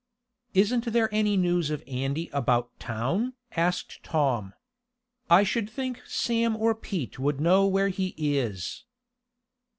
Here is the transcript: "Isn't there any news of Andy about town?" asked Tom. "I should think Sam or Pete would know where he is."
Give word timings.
"Isn't 0.55 0.83
there 0.93 1.13
any 1.13 1.37
news 1.37 1.69
of 1.69 1.83
Andy 1.85 2.27
about 2.33 2.71
town?" 2.79 3.33
asked 3.55 4.01
Tom. 4.01 4.53
"I 5.29 5.43
should 5.43 5.69
think 5.69 6.01
Sam 6.07 6.55
or 6.55 6.73
Pete 6.73 7.19
would 7.19 7.39
know 7.39 7.67
where 7.67 7.89
he 7.89 8.15
is." 8.17 8.85